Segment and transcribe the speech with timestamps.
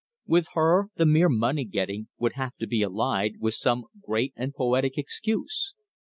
[0.25, 4.51] With her the mere money getting would have to be allied with some great and
[4.51, 5.75] poetic excuse.